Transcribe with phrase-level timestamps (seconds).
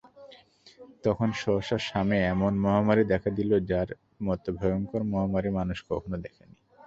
[1.03, 3.89] তখন সহসা শামে এমন মহামারী দেখা দিল যার
[4.25, 6.55] মত ভয়ংকর মহামারী মানুষ কখনো দেখেনি।